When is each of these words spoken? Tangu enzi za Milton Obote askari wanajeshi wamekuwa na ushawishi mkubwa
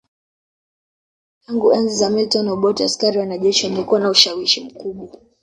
Tangu 1.45 1.71
enzi 1.73 1.95
za 1.95 2.09
Milton 2.09 2.47
Obote 2.49 2.83
askari 2.83 3.19
wanajeshi 3.19 3.65
wamekuwa 3.65 3.99
na 3.99 4.09
ushawishi 4.09 4.61
mkubwa 4.63 5.17